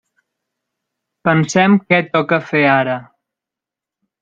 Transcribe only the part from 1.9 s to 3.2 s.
què toca fer ara.